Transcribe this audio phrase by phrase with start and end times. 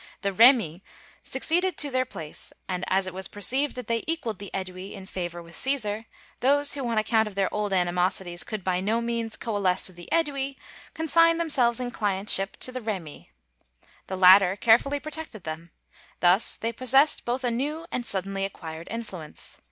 [0.21, 0.83] The Remi
[1.23, 5.05] succeeded to their place, and as it was perceived that they equaled the Ædui in
[5.05, 6.05] favor with Cæsar,
[6.39, 10.09] those who on account of their old animosities could by no means coalesce with the
[10.11, 10.55] Ædui,
[10.95, 13.29] consigned themselves in clientship to the Remi.
[14.07, 15.69] The latter carefully protected them.
[16.19, 19.59] Thus they possessed both a new and suddenly acquired influence.